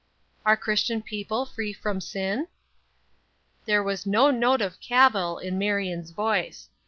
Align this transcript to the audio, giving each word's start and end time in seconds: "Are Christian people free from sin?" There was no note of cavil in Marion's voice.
"Are 0.47 0.57
Christian 0.57 1.03
people 1.03 1.45
free 1.45 1.73
from 1.73 2.01
sin?" 2.01 2.47
There 3.65 3.83
was 3.83 4.07
no 4.07 4.31
note 4.31 4.59
of 4.59 4.79
cavil 4.79 5.37
in 5.37 5.59
Marion's 5.59 6.09
voice. 6.09 6.69